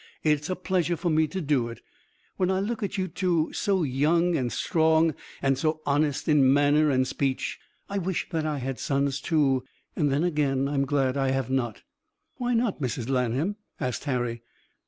It's 0.23 0.49
a 0.49 0.55
pleasure 0.55 0.95
to 0.95 1.11
me 1.11 1.27
to 1.27 1.39
do 1.41 1.67
it. 1.69 1.81
When 2.35 2.49
I 2.49 2.59
look 2.59 2.81
at 2.81 2.97
you 2.97 3.07
two, 3.07 3.51
so 3.53 3.83
young 3.83 4.35
and 4.35 4.51
strong 4.51 5.13
and 5.43 5.59
so 5.59 5.81
honest 5.85 6.27
in 6.27 6.51
manner 6.51 6.89
and 6.89 7.07
speech, 7.07 7.59
I 7.87 7.99
wish 7.99 8.27
that 8.31 8.43
I 8.43 8.57
had 8.57 8.79
sons 8.79 9.21
too, 9.21 9.63
and 9.95 10.11
then 10.11 10.23
again 10.23 10.67
I'm 10.67 10.85
glad 10.85 11.17
I 11.17 11.29
have 11.29 11.51
not." 11.51 11.83
"Why 12.37 12.55
not, 12.55 12.81
Mrs. 12.81 13.09
Lanham?" 13.09 13.57
asked 13.79 14.05
Harry. 14.05 14.41